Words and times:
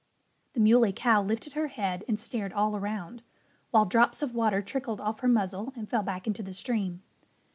The 0.53 0.59
Muley 0.59 0.93
Cow 0.93 1.21
lifted 1.21 1.53
her 1.53 1.67
head 1.67 2.03
and 2.07 2.19
stared 2.19 2.53
all 2.53 2.75
around, 2.75 3.21
while 3.69 3.85
drops 3.85 4.23
of 4.23 4.33
water 4.33 4.59
trickled 4.63 4.99
off 4.99 5.19
her 5.19 5.27
muzzle 5.27 5.73
and 5.75 5.87
fell 5.87 6.01
back 6.01 6.25
into 6.25 6.41
the 6.41 6.55
stream. 6.55 7.03